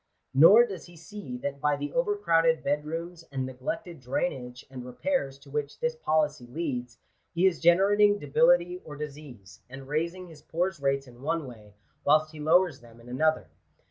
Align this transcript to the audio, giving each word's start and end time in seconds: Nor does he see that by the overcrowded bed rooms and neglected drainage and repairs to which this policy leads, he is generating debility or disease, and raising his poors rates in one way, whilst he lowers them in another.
Nor 0.33 0.65
does 0.65 0.87
he 0.87 0.97
see 0.97 1.37
that 1.43 1.61
by 1.61 1.75
the 1.75 1.93
overcrowded 1.93 2.63
bed 2.63 2.85
rooms 2.85 3.23
and 3.31 3.45
neglected 3.45 3.99
drainage 3.99 4.65
and 4.67 4.83
repairs 4.83 5.37
to 5.37 5.51
which 5.51 5.79
this 5.79 5.95
policy 5.95 6.47
leads, 6.47 6.97
he 7.35 7.45
is 7.45 7.59
generating 7.59 8.17
debility 8.17 8.79
or 8.83 8.95
disease, 8.95 9.59
and 9.69 9.87
raising 9.87 10.25
his 10.25 10.41
poors 10.41 10.79
rates 10.79 11.05
in 11.05 11.21
one 11.21 11.45
way, 11.45 11.75
whilst 12.03 12.31
he 12.31 12.39
lowers 12.39 12.79
them 12.79 12.99
in 12.99 13.09
another. 13.09 13.45